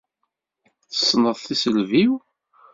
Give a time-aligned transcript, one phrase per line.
[0.89, 2.11] Tessneḍ tisselbi-w!